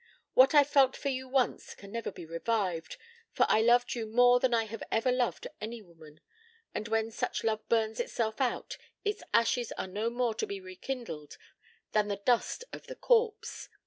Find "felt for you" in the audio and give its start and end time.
0.63-1.29